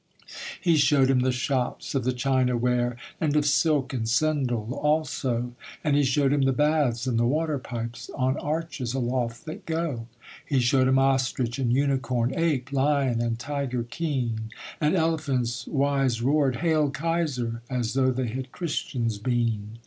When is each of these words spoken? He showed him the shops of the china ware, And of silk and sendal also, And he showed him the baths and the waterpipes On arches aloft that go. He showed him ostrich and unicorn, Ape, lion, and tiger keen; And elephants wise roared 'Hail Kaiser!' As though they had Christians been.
He 0.59 0.77
showed 0.77 1.11
him 1.11 1.19
the 1.19 1.31
shops 1.31 1.93
of 1.93 2.05
the 2.05 2.11
china 2.11 2.57
ware, 2.57 2.97
And 3.19 3.35
of 3.35 3.45
silk 3.45 3.93
and 3.93 4.07
sendal 4.09 4.71
also, 4.81 5.53
And 5.83 5.95
he 5.95 6.03
showed 6.03 6.33
him 6.33 6.41
the 6.41 6.51
baths 6.53 7.05
and 7.05 7.19
the 7.19 7.27
waterpipes 7.27 8.09
On 8.15 8.35
arches 8.37 8.95
aloft 8.95 9.45
that 9.45 9.67
go. 9.67 10.07
He 10.43 10.59
showed 10.59 10.87
him 10.87 10.97
ostrich 10.97 11.59
and 11.59 11.71
unicorn, 11.71 12.33
Ape, 12.35 12.71
lion, 12.73 13.21
and 13.21 13.37
tiger 13.37 13.83
keen; 13.83 14.49
And 14.79 14.95
elephants 14.95 15.67
wise 15.67 16.19
roared 16.19 16.55
'Hail 16.55 16.89
Kaiser!' 16.89 17.61
As 17.69 17.93
though 17.93 18.09
they 18.09 18.25
had 18.29 18.51
Christians 18.51 19.19
been. 19.19 19.77